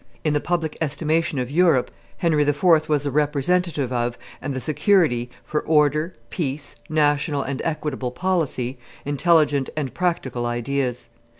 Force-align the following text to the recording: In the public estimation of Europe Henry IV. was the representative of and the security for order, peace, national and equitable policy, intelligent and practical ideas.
In 0.23 0.33
the 0.33 0.39
public 0.39 0.79
estimation 0.81 1.37
of 1.37 1.51
Europe 1.51 1.91
Henry 2.17 2.41
IV. 2.41 2.89
was 2.89 3.03
the 3.03 3.11
representative 3.11 3.93
of 3.93 4.17
and 4.41 4.51
the 4.55 4.59
security 4.59 5.29
for 5.45 5.61
order, 5.61 6.15
peace, 6.31 6.75
national 6.89 7.43
and 7.43 7.61
equitable 7.63 8.09
policy, 8.09 8.79
intelligent 9.05 9.69
and 9.77 9.93
practical 9.93 10.47
ideas. 10.47 11.11